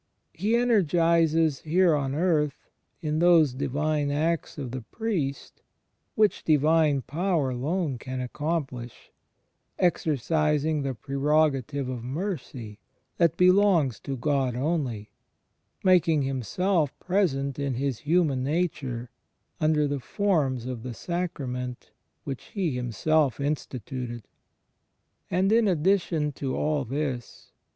[0.33, 2.57] He energizes here on earth,
[3.03, 5.61] in those Divine acts of the priest
[6.15, 9.11] which Divine Power alone can accomplish,
[9.77, 12.79] exercising the prerogative of mercy
[13.17, 15.11] that belongs to God only,
[15.83, 19.11] making Himself present in His Human Nature
[19.59, 21.91] under the forms of the Sacrament
[22.23, 24.27] which He Himself instituted.
[25.29, 27.51] And, in addition to all this.